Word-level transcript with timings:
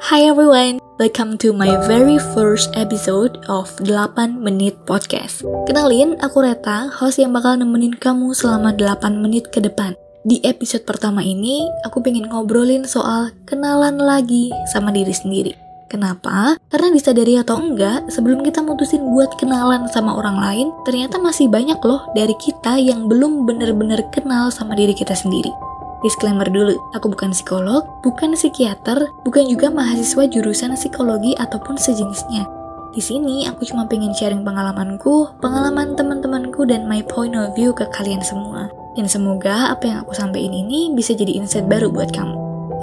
Hi 0.00 0.24
everyone, 0.24 0.80
welcome 0.96 1.36
to 1.44 1.52
my 1.52 1.76
very 1.84 2.16
first 2.32 2.72
episode 2.72 3.36
of 3.52 3.68
8 3.84 4.16
Menit 4.32 4.80
Podcast. 4.88 5.44
Kenalin, 5.68 6.16
aku 6.24 6.40
Reta, 6.40 6.88
host 6.88 7.20
yang 7.20 7.36
bakal 7.36 7.60
nemenin 7.60 7.92
kamu 7.92 8.32
selama 8.32 8.72
8 8.72 9.20
menit 9.20 9.52
ke 9.52 9.60
depan. 9.60 9.92
Di 10.24 10.40
episode 10.40 10.88
pertama 10.88 11.20
ini, 11.20 11.68
aku 11.84 12.00
pengen 12.00 12.32
ngobrolin 12.32 12.88
soal 12.88 13.28
kenalan 13.44 14.00
lagi 14.00 14.56
sama 14.72 14.88
diri 14.88 15.12
sendiri. 15.12 15.52
Kenapa? 15.92 16.56
Karena 16.72 16.88
disadari 16.88 17.36
atau 17.36 17.60
enggak, 17.60 18.08
sebelum 18.08 18.40
kita 18.40 18.64
mutusin 18.64 19.04
buat 19.04 19.36
kenalan 19.36 19.84
sama 19.92 20.16
orang 20.16 20.40
lain, 20.40 20.72
ternyata 20.88 21.20
masih 21.20 21.52
banyak 21.52 21.76
loh 21.84 22.08
dari 22.16 22.32
kita 22.40 22.80
yang 22.80 23.04
belum 23.04 23.44
bener-bener 23.44 24.00
kenal 24.16 24.48
sama 24.48 24.72
diri 24.72 24.96
kita 24.96 25.12
sendiri. 25.12 25.67
Disclaimer 25.98 26.46
dulu, 26.46 26.78
aku 26.94 27.10
bukan 27.10 27.34
psikolog, 27.34 27.82
bukan 28.06 28.38
psikiater, 28.38 29.10
bukan 29.26 29.50
juga 29.50 29.66
mahasiswa 29.66 30.30
jurusan 30.30 30.78
psikologi 30.78 31.34
ataupun 31.34 31.74
sejenisnya. 31.74 32.46
Di 32.94 33.02
sini 33.02 33.50
aku 33.50 33.66
cuma 33.66 33.84
pengen 33.90 34.14
sharing 34.14 34.46
pengalamanku, 34.46 35.26
pengalaman 35.42 35.98
teman-temanku 35.98 36.64
dan 36.70 36.86
my 36.86 37.02
point 37.02 37.34
of 37.34 37.50
view 37.58 37.74
ke 37.74 37.82
kalian 37.90 38.22
semua. 38.22 38.70
Dan 38.94 39.10
semoga 39.10 39.74
apa 39.74 39.90
yang 39.90 39.98
aku 40.06 40.14
sampaikan 40.14 40.54
ini 40.54 40.94
bisa 40.94 41.14
jadi 41.14 41.34
insight 41.34 41.66
baru 41.66 41.90
buat 41.90 42.14
kamu. 42.14 42.34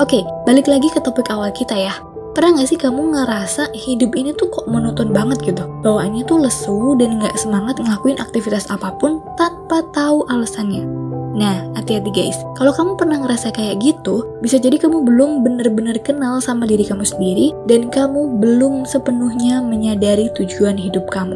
Oke, 0.04 0.24
balik 0.44 0.68
lagi 0.68 0.92
ke 0.92 1.00
topik 1.00 1.32
awal 1.32 1.56
kita 1.56 1.76
ya. 1.76 1.96
Pernah 2.36 2.60
gak 2.60 2.68
sih 2.68 2.76
kamu 2.76 3.16
ngerasa 3.16 3.72
hidup 3.72 4.12
ini 4.12 4.36
tuh 4.36 4.52
kok 4.52 4.68
monoton 4.68 5.16
banget 5.16 5.40
gitu? 5.40 5.64
Bawaannya 5.88 6.28
tuh 6.28 6.44
lesu 6.44 7.00
dan 7.00 7.24
gak 7.24 7.40
semangat 7.40 7.80
ngelakuin 7.80 8.20
aktivitas 8.20 8.68
apa 8.68 8.92
pun 9.00 9.24
tanpa 9.40 9.80
tahu 9.96 10.28
alasannya. 10.28 11.05
Nah, 11.36 11.68
hati-hati 11.76 12.16
guys. 12.16 12.40
Kalau 12.56 12.72
kamu 12.72 12.96
pernah 12.96 13.20
ngerasa 13.20 13.52
kayak 13.52 13.84
gitu, 13.84 14.24
bisa 14.40 14.56
jadi 14.56 14.80
kamu 14.80 15.04
belum 15.04 15.44
benar-benar 15.44 16.00
kenal 16.00 16.40
sama 16.40 16.64
diri 16.64 16.88
kamu 16.88 17.04
sendiri 17.04 17.52
dan 17.68 17.92
kamu 17.92 18.40
belum 18.40 18.88
sepenuhnya 18.88 19.60
menyadari 19.60 20.32
tujuan 20.40 20.80
hidup 20.80 21.12
kamu. 21.12 21.36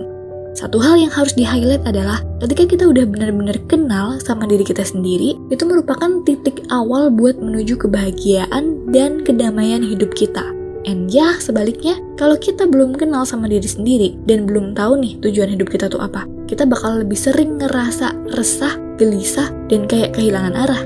Satu 0.56 0.80
hal 0.82 0.98
yang 0.98 1.12
harus 1.12 1.36
di-highlight 1.36 1.84
adalah 1.84 2.24
ketika 2.42 2.64
kita 2.66 2.84
udah 2.88 3.06
benar-benar 3.06 3.60
kenal 3.68 4.18
sama 4.24 4.48
diri 4.48 4.64
kita 4.64 4.82
sendiri, 4.88 5.36
itu 5.52 5.64
merupakan 5.68 6.10
titik 6.24 6.64
awal 6.72 7.12
buat 7.12 7.38
menuju 7.38 7.78
kebahagiaan 7.78 8.90
dan 8.90 9.22
kedamaian 9.28 9.84
hidup 9.84 10.16
kita. 10.16 10.42
And 10.88 11.12
ya, 11.12 11.36
sebaliknya, 11.44 12.00
kalau 12.16 12.40
kita 12.40 12.64
belum 12.66 12.96
kenal 12.96 13.28
sama 13.28 13.52
diri 13.52 13.68
sendiri 13.68 14.16
dan 14.24 14.48
belum 14.48 14.74
tahu 14.80 15.04
nih 15.04 15.20
tujuan 15.20 15.52
hidup 15.52 15.68
kita 15.70 15.92
tuh 15.92 16.00
apa, 16.00 16.24
kita 16.48 16.64
bakal 16.64 17.04
lebih 17.04 17.20
sering 17.20 17.60
ngerasa 17.60 18.16
resah, 18.34 18.74
gelisah, 19.00 19.50
dan 19.72 19.88
kayak 19.88 20.20
kehilangan 20.20 20.54
arah. 20.54 20.84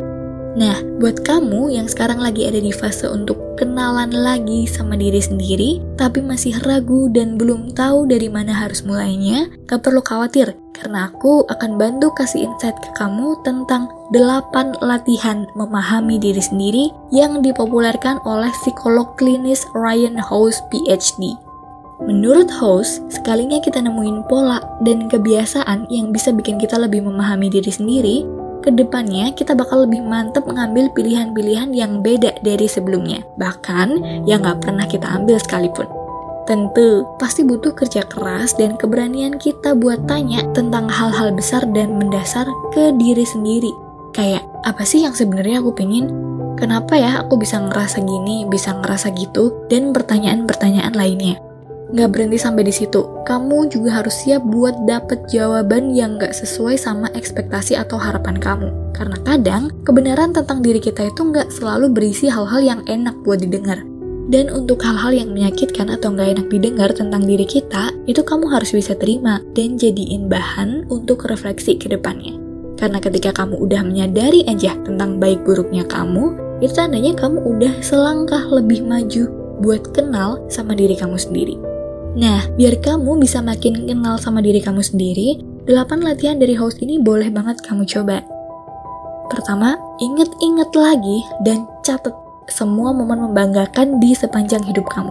Nah, 0.54 0.78
buat 1.02 1.26
kamu 1.26 1.74
yang 1.74 1.90
sekarang 1.90 2.22
lagi 2.22 2.46
ada 2.46 2.62
di 2.62 2.70
fase 2.70 3.10
untuk 3.10 3.42
kenalan 3.58 4.14
lagi 4.14 4.70
sama 4.70 4.94
diri 4.94 5.18
sendiri, 5.18 5.82
tapi 5.98 6.22
masih 6.22 6.54
ragu 6.62 7.10
dan 7.10 7.42
belum 7.42 7.74
tahu 7.74 8.06
dari 8.06 8.30
mana 8.30 8.54
harus 8.54 8.86
mulainya, 8.86 9.50
gak 9.66 9.82
perlu 9.82 10.06
khawatir, 10.06 10.54
karena 10.78 11.10
aku 11.10 11.50
akan 11.50 11.82
bantu 11.82 12.14
kasih 12.14 12.46
insight 12.46 12.78
ke 12.86 12.90
kamu 13.02 13.34
tentang 13.42 13.90
8 14.14 14.78
latihan 14.86 15.50
memahami 15.58 16.22
diri 16.22 16.42
sendiri 16.42 16.94
yang 17.10 17.42
dipopulerkan 17.42 18.22
oleh 18.22 18.54
psikolog 18.62 19.10
klinis 19.18 19.66
Ryan 19.74 20.22
House 20.22 20.62
PhD. 20.70 21.34
Menurut 22.04 22.52
host, 22.52 23.00
sekalinya 23.08 23.64
kita 23.64 23.80
nemuin 23.80 24.28
pola 24.28 24.60
dan 24.84 25.08
kebiasaan 25.08 25.88
yang 25.88 26.12
bisa 26.12 26.36
bikin 26.36 26.60
kita 26.60 26.76
lebih 26.76 27.00
memahami 27.00 27.48
diri 27.48 27.72
sendiri, 27.72 28.28
ke 28.64 28.72
depannya 28.72 29.32
kita 29.36 29.56
bakal 29.56 29.84
lebih 29.88 30.04
mantep 30.04 30.44
mengambil 30.48 30.88
pilihan-pilihan 30.96 31.72
yang 31.76 32.04
beda 32.04 32.32
dari 32.44 32.68
sebelumnya, 32.68 33.24
bahkan 33.36 34.00
yang 34.28 34.44
gak 34.44 34.64
pernah 34.64 34.88
kita 34.88 35.08
ambil 35.16 35.40
sekalipun. 35.40 35.88
Tentu, 36.44 37.08
pasti 37.24 37.48
butuh 37.48 37.72
kerja 37.72 38.04
keras 38.04 38.52
dan 38.60 38.76
keberanian 38.76 39.40
kita 39.40 39.72
buat 39.72 40.04
tanya 40.04 40.44
tentang 40.52 40.92
hal-hal 40.92 41.32
besar 41.32 41.64
dan 41.72 41.96
mendasar 41.96 42.44
ke 42.76 42.92
diri 43.00 43.24
sendiri. 43.24 43.72
Kayak, 44.12 44.44
apa 44.68 44.84
sih 44.84 45.08
yang 45.08 45.16
sebenarnya 45.16 45.64
aku 45.64 45.72
pengen? 45.72 46.12
Kenapa 46.60 47.00
ya 47.00 47.24
aku 47.24 47.40
bisa 47.40 47.64
ngerasa 47.64 48.04
gini, 48.04 48.44
bisa 48.48 48.76
ngerasa 48.76 49.16
gitu, 49.16 49.56
dan 49.72 49.96
pertanyaan-pertanyaan 49.96 50.92
lainnya. 50.92 51.40
Gak 51.94 52.10
berhenti 52.10 52.42
sampai 52.42 52.66
di 52.66 52.74
situ, 52.74 53.06
kamu 53.22 53.70
juga 53.70 54.02
harus 54.02 54.18
siap 54.26 54.42
buat 54.50 54.74
dapet 54.90 55.30
jawaban 55.30 55.94
yang 55.94 56.18
gak 56.18 56.34
sesuai 56.34 56.74
sama 56.74 57.06
ekspektasi 57.14 57.78
atau 57.78 58.02
harapan 58.02 58.34
kamu. 58.42 58.74
Karena 58.98 59.14
kadang, 59.22 59.70
kebenaran 59.86 60.34
tentang 60.34 60.66
diri 60.66 60.82
kita 60.82 61.06
itu 61.06 61.22
gak 61.30 61.54
selalu 61.54 61.94
berisi 61.94 62.34
hal-hal 62.34 62.66
yang 62.66 62.82
enak 62.90 63.14
buat 63.22 63.46
didengar. 63.46 63.86
Dan 64.26 64.50
untuk 64.50 64.82
hal-hal 64.82 65.14
yang 65.14 65.38
menyakitkan 65.38 65.94
atau 65.94 66.18
gak 66.18 66.34
enak 66.34 66.50
didengar 66.50 66.90
tentang 66.98 67.30
diri 67.30 67.46
kita, 67.46 67.94
itu 68.10 68.26
kamu 68.26 68.50
harus 68.50 68.74
bisa 68.74 68.98
terima 68.98 69.38
dan 69.54 69.78
jadiin 69.78 70.26
bahan 70.26 70.90
untuk 70.90 71.30
refleksi 71.30 71.78
ke 71.78 71.94
depannya. 71.94 72.34
Karena 72.74 72.98
ketika 72.98 73.30
kamu 73.38 73.62
udah 73.62 73.86
menyadari 73.86 74.42
aja 74.50 74.74
tentang 74.82 75.22
baik 75.22 75.46
buruknya 75.46 75.86
kamu, 75.86 76.58
itu 76.58 76.74
tandanya 76.74 77.14
kamu 77.14 77.38
udah 77.38 77.86
selangkah 77.86 78.50
lebih 78.50 78.82
maju 78.82 79.30
buat 79.62 79.94
kenal 79.94 80.42
sama 80.50 80.74
diri 80.74 80.98
kamu 80.98 81.22
sendiri. 81.22 81.73
Nah, 82.14 82.46
biar 82.54 82.78
kamu 82.78 83.18
bisa 83.18 83.42
makin 83.42 83.90
kenal 83.90 84.22
sama 84.22 84.38
diri 84.46 84.62
kamu 84.62 84.86
sendiri, 84.86 85.42
8 85.66 86.06
latihan 86.06 86.38
dari 86.38 86.54
host 86.54 86.78
ini 86.86 87.02
boleh 87.02 87.34
banget 87.34 87.58
kamu 87.66 87.90
coba. 87.90 88.22
Pertama, 89.34 89.74
inget-inget 89.98 90.70
lagi 90.78 91.26
dan 91.42 91.66
catat 91.82 92.14
semua 92.52 92.94
momen 92.94 93.18
membanggakan 93.32 93.98
di 93.98 94.14
sepanjang 94.14 94.62
hidup 94.62 94.86
kamu. 94.94 95.10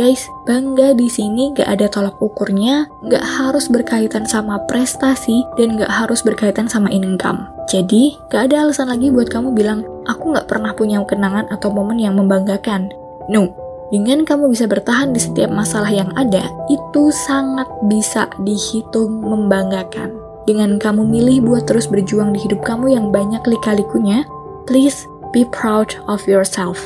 Guys, 0.00 0.24
bangga 0.48 0.96
di 0.96 1.12
sini 1.12 1.52
gak 1.52 1.76
ada 1.76 1.84
tolak 1.92 2.16
ukurnya, 2.24 2.88
gak 3.12 3.20
harus 3.20 3.68
berkaitan 3.68 4.24
sama 4.24 4.56
prestasi, 4.64 5.44
dan 5.60 5.76
gak 5.76 5.92
harus 5.92 6.24
berkaitan 6.24 6.72
sama 6.72 6.88
income. 6.88 7.44
Jadi, 7.68 8.16
gak 8.32 8.48
ada 8.48 8.64
alasan 8.64 8.88
lagi 8.88 9.12
buat 9.12 9.28
kamu 9.28 9.52
bilang, 9.52 9.84
aku 10.08 10.32
gak 10.32 10.48
pernah 10.48 10.72
punya 10.72 11.04
kenangan 11.04 11.52
atau 11.52 11.68
momen 11.68 12.00
yang 12.00 12.16
membanggakan. 12.16 12.88
No, 13.28 13.52
dengan 13.90 14.22
kamu 14.22 14.54
bisa 14.54 14.70
bertahan 14.70 15.10
di 15.10 15.18
setiap 15.18 15.50
masalah 15.50 15.90
yang 15.90 16.14
ada, 16.14 16.46
itu 16.70 17.10
sangat 17.26 17.66
bisa 17.90 18.30
dihitung 18.46 19.18
membanggakan. 19.18 20.14
Dengan 20.46 20.78
kamu 20.78 21.10
milih 21.10 21.42
buat 21.42 21.66
terus 21.66 21.90
berjuang 21.90 22.30
di 22.30 22.38
hidup 22.38 22.62
kamu 22.62 22.94
yang 22.94 23.10
banyak 23.10 23.42
lika-likunya, 23.42 24.22
please 24.70 25.02
be 25.34 25.42
proud 25.50 25.90
of 26.06 26.22
yourself. 26.30 26.78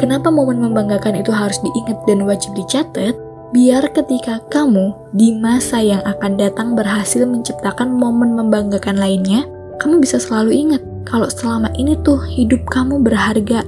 Kenapa 0.00 0.32
momen 0.32 0.64
membanggakan 0.64 1.20
itu 1.20 1.28
harus 1.28 1.60
diingat 1.60 2.00
dan 2.08 2.24
wajib 2.24 2.56
dicatat? 2.56 3.12
Biar 3.52 3.84
ketika 3.92 4.40
kamu 4.48 4.96
di 5.12 5.36
masa 5.36 5.84
yang 5.84 6.00
akan 6.08 6.40
datang 6.40 6.72
berhasil 6.72 7.20
menciptakan 7.28 7.92
momen 7.92 8.32
membanggakan 8.32 8.96
lainnya, 8.96 9.44
kamu 9.76 10.00
bisa 10.00 10.16
selalu 10.16 10.56
ingat 10.56 10.82
kalau 11.04 11.28
selama 11.28 11.68
ini 11.76 12.00
tuh 12.00 12.20
hidup 12.32 12.64
kamu 12.72 13.04
berharga 13.04 13.60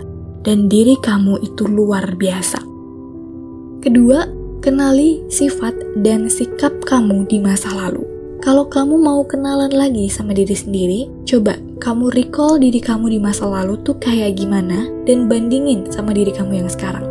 dan 0.43 0.67
diri 0.71 0.99
kamu 0.99 1.43
itu 1.43 1.67
luar 1.67 2.15
biasa. 2.19 2.63
Kedua, 3.83 4.27
kenali 4.63 5.23
sifat 5.27 5.75
dan 6.07 6.31
sikap 6.31 6.71
kamu 6.87 7.27
di 7.27 7.43
masa 7.43 7.71
lalu. 7.75 8.07
Kalau 8.43 8.67
kamu 8.67 8.99
mau 8.99 9.23
kenalan 9.23 9.71
lagi 9.71 10.11
sama 10.11 10.35
diri 10.35 10.55
sendiri, 10.55 11.01
coba 11.23 11.55
kamu 11.79 12.11
recall 12.11 12.59
diri 12.59 12.83
kamu 12.83 13.15
di 13.15 13.19
masa 13.23 13.47
lalu 13.47 13.79
tuh 13.87 13.95
kayak 14.03 14.35
gimana 14.35 14.91
dan 15.07 15.31
bandingin 15.31 15.87
sama 15.91 16.11
diri 16.11 16.35
kamu 16.35 16.63
yang 16.63 16.71
sekarang. 16.71 17.07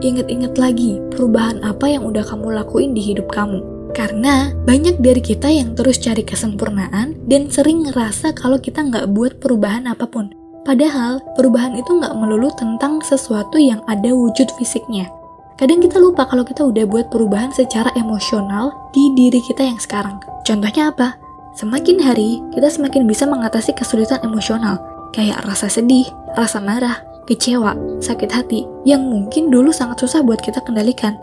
Ingat-ingat 0.00 0.56
lagi 0.56 0.96
perubahan 1.12 1.60
apa 1.60 1.84
yang 1.84 2.08
udah 2.08 2.24
kamu 2.24 2.56
lakuin 2.64 2.96
di 2.96 3.04
hidup 3.04 3.28
kamu. 3.28 3.60
Karena 3.92 4.56
banyak 4.64 5.04
dari 5.04 5.20
kita 5.20 5.52
yang 5.52 5.76
terus 5.76 6.00
cari 6.00 6.24
kesempurnaan 6.24 7.28
dan 7.28 7.52
sering 7.52 7.84
ngerasa 7.84 8.32
kalau 8.32 8.56
kita 8.56 8.80
nggak 8.80 9.12
buat 9.12 9.36
perubahan 9.36 9.84
apa 9.84 10.08
pun. 10.08 10.39
Padahal, 10.70 11.18
perubahan 11.34 11.74
itu 11.74 11.98
nggak 11.98 12.14
melulu 12.14 12.46
tentang 12.54 13.02
sesuatu 13.02 13.58
yang 13.58 13.82
ada 13.90 14.14
wujud 14.14 14.54
fisiknya. 14.54 15.10
Kadang 15.58 15.82
kita 15.82 15.98
lupa 15.98 16.30
kalau 16.30 16.46
kita 16.46 16.62
udah 16.62 16.86
buat 16.86 17.10
perubahan 17.10 17.50
secara 17.50 17.90
emosional 17.98 18.70
di 18.94 19.10
diri 19.18 19.42
kita 19.42 19.66
yang 19.66 19.82
sekarang. 19.82 20.22
Contohnya 20.46 20.94
apa? 20.94 21.18
Semakin 21.58 21.98
hari, 21.98 22.38
kita 22.54 22.70
semakin 22.70 23.02
bisa 23.02 23.26
mengatasi 23.26 23.74
kesulitan 23.74 24.22
emosional, 24.22 24.78
kayak 25.10 25.42
rasa 25.42 25.66
sedih, 25.66 26.06
rasa 26.38 26.62
marah, 26.62 27.02
kecewa, 27.26 27.74
sakit 27.98 28.30
hati, 28.30 28.62
yang 28.86 29.02
mungkin 29.10 29.50
dulu 29.50 29.74
sangat 29.74 30.06
susah 30.06 30.22
buat 30.22 30.38
kita 30.38 30.62
kendalikan. 30.62 31.18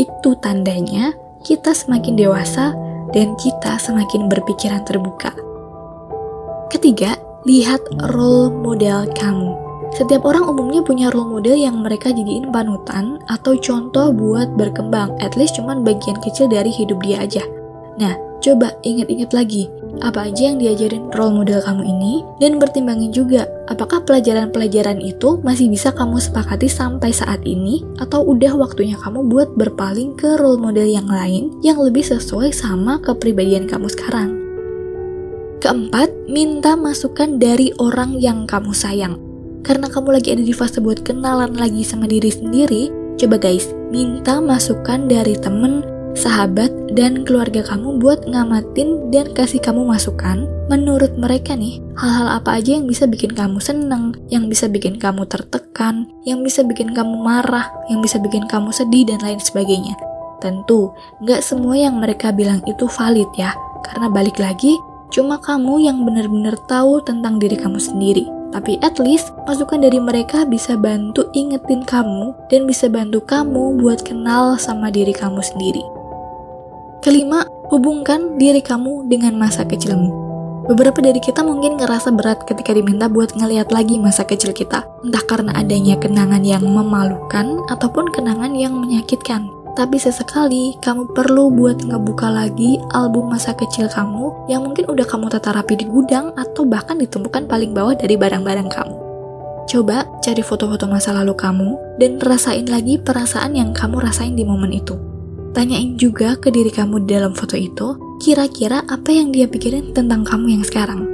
Itu 0.00 0.32
tandanya 0.40 1.12
kita 1.44 1.76
semakin 1.76 2.16
dewasa 2.16 2.72
dan 3.12 3.36
kita 3.36 3.76
semakin 3.76 4.32
berpikiran 4.32 4.80
terbuka. 4.88 5.36
Ketiga, 6.72 7.27
lihat 7.46 7.82
role 8.10 8.50
model 8.50 9.06
kamu. 9.14 9.54
Setiap 9.94 10.28
orang 10.28 10.44
umumnya 10.44 10.84
punya 10.84 11.08
role 11.08 11.38
model 11.38 11.56
yang 11.56 11.80
mereka 11.80 12.12
jadiin 12.12 12.52
panutan 12.52 13.18
atau 13.30 13.56
contoh 13.56 14.12
buat 14.12 14.52
berkembang, 14.58 15.16
at 15.22 15.32
least 15.38 15.56
cuman 15.56 15.80
bagian 15.80 16.18
kecil 16.20 16.50
dari 16.50 16.68
hidup 16.68 17.00
dia 17.00 17.24
aja. 17.24 17.44
Nah, 17.96 18.14
coba 18.44 18.76
ingat-ingat 18.84 19.32
lagi, 19.32 19.66
apa 20.04 20.30
aja 20.30 20.52
yang 20.52 20.62
diajarin 20.62 21.10
role 21.16 21.42
model 21.42 21.58
kamu 21.64 21.82
ini, 21.82 22.22
dan 22.38 22.62
pertimbangin 22.62 23.10
juga 23.10 23.48
apakah 23.66 24.04
pelajaran-pelajaran 24.04 25.02
itu 25.02 25.40
masih 25.42 25.66
bisa 25.72 25.90
kamu 25.90 26.22
sepakati 26.22 26.68
sampai 26.70 27.10
saat 27.10 27.42
ini, 27.42 27.82
atau 27.98 28.22
udah 28.22 28.54
waktunya 28.54 28.94
kamu 29.00 29.26
buat 29.26 29.56
berpaling 29.58 30.14
ke 30.14 30.38
role 30.38 30.60
model 30.60 30.86
yang 30.86 31.08
lain 31.08 31.50
yang 31.64 31.80
lebih 31.80 32.06
sesuai 32.06 32.54
sama 32.54 33.02
kepribadian 33.02 33.66
kamu 33.66 33.90
sekarang. 33.90 34.47
Keempat, 35.58 36.30
minta 36.30 36.78
masukan 36.78 37.42
dari 37.42 37.74
orang 37.82 38.14
yang 38.14 38.46
kamu 38.46 38.70
sayang. 38.70 39.18
Karena 39.66 39.90
kamu 39.90 40.14
lagi 40.14 40.30
ada 40.30 40.46
di 40.46 40.54
fase 40.54 40.78
buat 40.78 41.02
kenalan 41.02 41.58
lagi 41.58 41.82
sama 41.82 42.06
diri 42.06 42.30
sendiri, 42.30 42.94
coba 43.18 43.42
guys, 43.42 43.66
minta 43.90 44.38
masukan 44.38 45.10
dari 45.10 45.34
temen, 45.34 45.82
sahabat, 46.14 46.70
dan 46.94 47.26
keluarga 47.26 47.66
kamu 47.66 47.98
buat 47.98 48.22
ngamatin 48.30 49.10
dan 49.10 49.34
kasih 49.34 49.58
kamu 49.58 49.82
masukan 49.82 50.46
menurut 50.70 51.18
mereka 51.18 51.58
nih, 51.58 51.82
hal-hal 51.98 52.38
apa 52.38 52.62
aja 52.62 52.78
yang 52.78 52.86
bisa 52.86 53.10
bikin 53.10 53.34
kamu 53.34 53.58
seneng, 53.58 54.14
yang 54.30 54.46
bisa 54.46 54.70
bikin 54.70 54.94
kamu 54.94 55.26
tertekan, 55.26 56.06
yang 56.22 56.46
bisa 56.46 56.62
bikin 56.62 56.94
kamu 56.94 57.18
marah, 57.18 57.66
yang 57.90 57.98
bisa 57.98 58.22
bikin 58.22 58.46
kamu 58.46 58.70
sedih, 58.70 59.10
dan 59.10 59.18
lain 59.26 59.42
sebagainya. 59.42 59.98
Tentu, 60.38 60.94
nggak 61.18 61.42
semua 61.42 61.74
yang 61.74 61.98
mereka 61.98 62.30
bilang 62.30 62.62
itu 62.62 62.86
valid 62.86 63.26
ya, 63.34 63.50
karena 63.82 64.06
balik 64.06 64.38
lagi, 64.38 64.78
cuma 65.10 65.40
kamu 65.40 65.88
yang 65.88 66.04
benar-benar 66.04 66.56
tahu 66.68 67.00
tentang 67.04 67.40
diri 67.40 67.56
kamu 67.56 67.80
sendiri. 67.80 68.26
Tapi 68.48 68.80
at 68.80 68.96
least 68.96 69.36
masukan 69.44 69.84
dari 69.84 70.00
mereka 70.00 70.48
bisa 70.48 70.72
bantu 70.72 71.28
ingetin 71.36 71.84
kamu 71.84 72.32
dan 72.48 72.64
bisa 72.64 72.88
bantu 72.88 73.20
kamu 73.20 73.76
buat 73.76 74.00
kenal 74.08 74.56
sama 74.56 74.88
diri 74.88 75.12
kamu 75.12 75.44
sendiri. 75.44 75.84
Kelima, 77.04 77.44
hubungkan 77.68 78.40
diri 78.40 78.64
kamu 78.64 79.06
dengan 79.06 79.36
masa 79.36 79.68
kecilmu. 79.68 80.28
Beberapa 80.68 81.00
dari 81.00 81.16
kita 81.16 81.40
mungkin 81.40 81.80
ngerasa 81.80 82.12
berat 82.12 82.44
ketika 82.44 82.76
diminta 82.76 83.08
buat 83.08 83.32
ngeliat 83.32 83.72
lagi 83.72 83.96
masa 83.96 84.28
kecil 84.28 84.52
kita, 84.52 84.84
entah 85.00 85.24
karena 85.24 85.56
adanya 85.56 85.96
kenangan 85.96 86.44
yang 86.44 86.60
memalukan 86.60 87.64
ataupun 87.72 88.12
kenangan 88.12 88.52
yang 88.52 88.76
menyakitkan. 88.76 89.48
Tapi 89.78 89.94
sesekali 89.94 90.74
kamu 90.82 91.14
perlu 91.14 91.54
buat 91.54 91.86
ngebuka 91.86 92.26
lagi 92.26 92.82
album 92.90 93.30
masa 93.30 93.54
kecil 93.54 93.86
kamu 93.86 94.50
yang 94.50 94.66
mungkin 94.66 94.90
udah 94.90 95.06
kamu 95.06 95.30
tata 95.30 95.54
rapi 95.54 95.78
di 95.78 95.86
gudang 95.86 96.34
atau 96.34 96.66
bahkan 96.66 96.98
ditemukan 96.98 97.46
paling 97.46 97.70
bawah 97.70 97.94
dari 97.94 98.18
barang-barang 98.18 98.66
kamu. 98.66 98.96
Coba 99.70 100.02
cari 100.18 100.42
foto-foto 100.42 100.90
masa 100.90 101.14
lalu 101.14 101.30
kamu 101.38 101.78
dan 102.02 102.18
rasain 102.18 102.66
lagi 102.66 102.98
perasaan 102.98 103.54
yang 103.54 103.70
kamu 103.70 104.02
rasain 104.02 104.34
di 104.34 104.42
momen 104.42 104.74
itu. 104.74 104.98
Tanyain 105.54 105.94
juga 105.94 106.34
ke 106.34 106.50
diri 106.50 106.74
kamu 106.74 107.06
di 107.06 107.14
dalam 107.14 107.38
foto 107.38 107.54
itu, 107.54 108.18
kira-kira 108.18 108.82
apa 108.82 109.14
yang 109.14 109.30
dia 109.30 109.46
pikirin 109.46 109.94
tentang 109.94 110.26
kamu 110.26 110.58
yang 110.58 110.64
sekarang. 110.66 111.06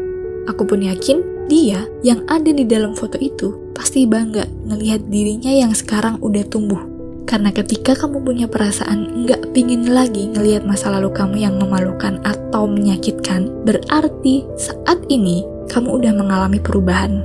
Aku 0.48 0.64
pun 0.64 0.80
yakin 0.80 1.20
dia 1.52 1.84
yang 2.00 2.24
ada 2.32 2.48
di 2.48 2.64
dalam 2.64 2.96
foto 2.96 3.20
itu 3.20 3.76
pasti 3.76 4.08
bangga 4.08 4.48
ngelihat 4.64 5.04
dirinya 5.12 5.52
yang 5.52 5.76
sekarang 5.76 6.16
udah 6.24 6.48
tumbuh. 6.48 6.93
Karena 7.24 7.50
ketika 7.50 7.96
kamu 7.96 8.20
punya 8.20 8.46
perasaan 8.46 9.24
nggak 9.24 9.56
pingin 9.56 9.90
lagi 9.90 10.28
ngelihat 10.30 10.68
masa 10.68 10.92
lalu 10.92 11.08
kamu 11.10 11.40
yang 11.40 11.56
memalukan 11.56 12.20
atau 12.22 12.68
menyakitkan, 12.68 13.48
berarti 13.64 14.44
saat 14.60 15.00
ini 15.08 15.42
kamu 15.72 16.00
udah 16.00 16.12
mengalami 16.12 16.60
perubahan. 16.60 17.24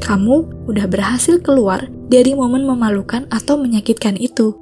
Kamu 0.00 0.68
udah 0.68 0.86
berhasil 0.88 1.40
keluar 1.40 1.88
dari 2.08 2.32
momen 2.36 2.64
memalukan 2.64 3.24
atau 3.32 3.56
menyakitkan 3.56 4.16
itu. 4.20 4.52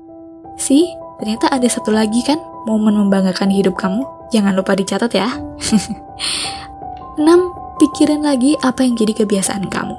Sih, 0.59 0.87
Ternyata 1.23 1.55
ada 1.55 1.71
satu 1.71 1.95
lagi 1.95 2.19
kan 2.27 2.35
momen 2.67 2.99
membanggakan 2.99 3.47
hidup 3.55 3.79
kamu. 3.79 4.03
Jangan 4.35 4.59
lupa 4.59 4.75
dicatat 4.75 5.15
ya. 5.15 5.31
6. 7.15 7.23
Pikirin 7.79 8.27
lagi 8.27 8.59
apa 8.59 8.83
yang 8.83 8.99
jadi 8.99 9.23
kebiasaan 9.23 9.71
kamu. 9.71 9.95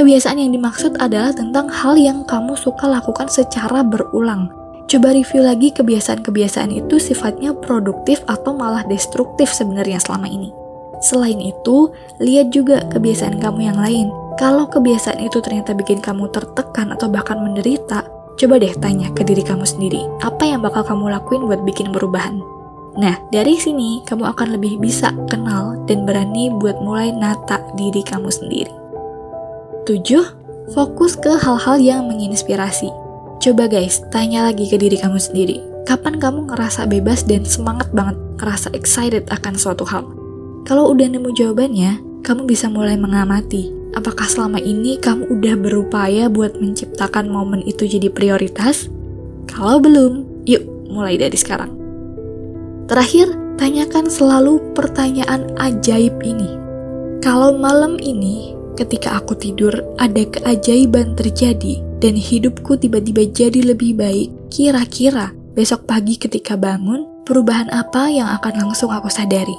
Kebiasaan 0.00 0.40
yang 0.40 0.56
dimaksud 0.56 0.96
adalah 0.96 1.28
tentang 1.36 1.68
hal 1.68 1.92
yang 2.00 2.24
kamu 2.24 2.56
suka 2.56 2.88
lakukan 2.88 3.28
secara 3.28 3.84
berulang. 3.84 4.48
Coba 4.88 5.12
review 5.12 5.44
lagi 5.44 5.76
kebiasaan-kebiasaan 5.76 6.72
itu 6.72 6.96
sifatnya 6.96 7.52
produktif 7.52 8.24
atau 8.24 8.56
malah 8.56 8.80
destruktif 8.88 9.52
sebenarnya 9.52 10.00
selama 10.00 10.24
ini. 10.24 10.56
Selain 11.04 11.36
itu, 11.36 11.92
lihat 12.16 12.48
juga 12.48 12.80
kebiasaan 12.88 13.44
kamu 13.44 13.60
yang 13.60 13.76
lain. 13.76 14.08
Kalau 14.40 14.72
kebiasaan 14.72 15.20
itu 15.20 15.36
ternyata 15.44 15.76
bikin 15.76 16.00
kamu 16.00 16.32
tertekan 16.32 16.96
atau 16.96 17.12
bahkan 17.12 17.36
menderita, 17.36 18.00
Coba 18.40 18.56
deh 18.56 18.72
tanya 18.80 19.12
ke 19.12 19.20
diri 19.20 19.44
kamu 19.44 19.68
sendiri, 19.68 20.00
apa 20.24 20.48
yang 20.48 20.64
bakal 20.64 20.80
kamu 20.80 21.12
lakuin 21.12 21.44
buat 21.44 21.60
bikin 21.60 21.92
perubahan? 21.92 22.40
Nah, 22.96 23.20
dari 23.28 23.60
sini 23.60 24.00
kamu 24.08 24.32
akan 24.32 24.56
lebih 24.56 24.80
bisa 24.80 25.12
kenal 25.28 25.76
dan 25.84 26.08
berani 26.08 26.48
buat 26.48 26.80
mulai 26.80 27.12
nata 27.12 27.60
diri 27.76 28.00
kamu 28.00 28.32
sendiri. 28.32 28.79
7. 29.90 30.70
Fokus 30.70 31.18
ke 31.18 31.34
hal-hal 31.34 31.82
yang 31.82 32.06
menginspirasi. 32.06 32.86
Coba 33.42 33.66
guys, 33.66 33.98
tanya 34.14 34.46
lagi 34.46 34.70
ke 34.70 34.78
diri 34.78 34.94
kamu 34.94 35.18
sendiri. 35.18 35.58
Kapan 35.82 36.22
kamu 36.22 36.46
ngerasa 36.46 36.86
bebas 36.86 37.26
dan 37.26 37.42
semangat 37.42 37.90
banget, 37.90 38.14
ngerasa 38.38 38.70
excited 38.70 39.26
akan 39.34 39.58
suatu 39.58 39.82
hal? 39.82 40.06
Kalau 40.62 40.94
udah 40.94 41.10
nemu 41.10 41.34
jawabannya, 41.34 42.22
kamu 42.22 42.46
bisa 42.46 42.70
mulai 42.70 42.94
mengamati 42.94 43.80
Apakah 43.90 44.30
selama 44.30 44.62
ini 44.62 45.02
kamu 45.02 45.26
udah 45.26 45.54
berupaya 45.58 46.30
buat 46.30 46.54
menciptakan 46.62 47.26
momen 47.26 47.66
itu 47.66 47.90
jadi 47.90 48.06
prioritas? 48.06 48.86
Kalau 49.50 49.82
belum, 49.82 50.46
yuk 50.46 50.62
mulai 50.86 51.18
dari 51.18 51.34
sekarang. 51.34 51.74
Terakhir, 52.86 53.34
tanyakan 53.58 54.06
selalu 54.06 54.62
pertanyaan 54.78 55.50
ajaib 55.58 56.22
ini. 56.22 56.54
Kalau 57.18 57.58
malam 57.58 57.98
ini, 57.98 58.54
ketika 58.80 59.20
aku 59.20 59.36
tidur, 59.36 59.72
ada 60.00 60.24
keajaiban 60.24 61.12
terjadi 61.12 61.84
dan 62.00 62.16
hidupku 62.16 62.80
tiba-tiba 62.80 63.28
jadi 63.28 63.60
lebih 63.76 64.00
baik, 64.00 64.32
kira-kira 64.48 65.36
besok 65.52 65.84
pagi 65.84 66.16
ketika 66.16 66.56
bangun, 66.56 67.04
perubahan 67.28 67.68
apa 67.68 68.08
yang 68.08 68.26
akan 68.40 68.68
langsung 68.68 68.88
aku 68.88 69.12
sadari? 69.12 69.56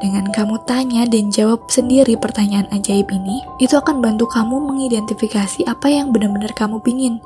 Dengan 0.00 0.32
kamu 0.32 0.64
tanya 0.64 1.04
dan 1.04 1.28
jawab 1.28 1.68
sendiri 1.68 2.16
pertanyaan 2.16 2.64
ajaib 2.72 3.04
ini, 3.12 3.44
itu 3.60 3.76
akan 3.76 4.00
bantu 4.00 4.24
kamu 4.32 4.56
mengidentifikasi 4.72 5.68
apa 5.68 5.92
yang 5.92 6.08
benar-benar 6.08 6.56
kamu 6.56 6.80
pingin. 6.80 7.20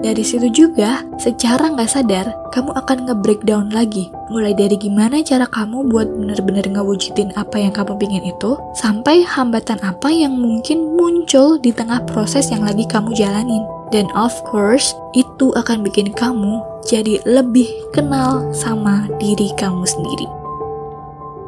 Dari 0.00 0.24
situ 0.24 0.48
juga, 0.48 1.04
secara 1.20 1.68
nggak 1.68 1.90
sadar, 1.90 2.32
kamu 2.56 2.72
akan 2.72 2.98
nge-breakdown 3.10 3.68
lagi. 3.68 4.08
Mulai 4.32 4.56
dari 4.56 4.80
gimana 4.80 5.20
cara 5.20 5.44
kamu 5.44 5.92
buat 5.92 6.08
benar-benar 6.08 6.64
ngewujudin 6.64 7.36
apa 7.36 7.60
yang 7.60 7.76
kamu 7.76 8.00
pingin 8.00 8.24
itu, 8.24 8.56
sampai 8.72 9.20
hambatan 9.20 9.76
apa 9.84 10.08
yang 10.08 10.32
mungkin 10.32 10.96
muncul 10.96 11.60
di 11.60 11.76
tengah 11.76 12.00
proses 12.08 12.48
yang 12.48 12.64
lagi 12.64 12.88
kamu 12.88 13.12
jalanin. 13.12 13.62
Dan 13.92 14.08
of 14.16 14.32
course, 14.48 14.96
itu 15.12 15.52
akan 15.52 15.84
bikin 15.84 16.16
kamu 16.16 16.64
jadi 16.88 17.20
lebih 17.28 17.68
kenal 17.92 18.48
sama 18.56 19.04
diri 19.20 19.52
kamu 19.60 19.84
sendiri. 19.84 20.26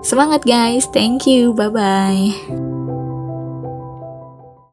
Semangat 0.05 0.45
guys, 0.45 0.85
thank 0.93 1.25
you, 1.25 1.57
bye 1.57 1.73
bye. 1.73 2.74